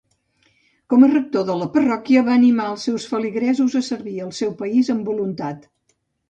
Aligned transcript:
Com 0.93 1.03
a 1.03 1.09
rector 1.09 1.43
de 1.49 1.57
la 1.59 1.67
parròquia, 1.75 2.23
va 2.29 2.33
animar 2.37 2.65
els 2.71 2.85
seus 2.89 3.05
feligresos 3.11 3.77
a 3.81 3.83
servir 3.91 4.15
el 4.29 4.33
seu 4.39 4.57
país 4.63 4.91
amb 4.97 5.13
voluntat. 5.13 5.71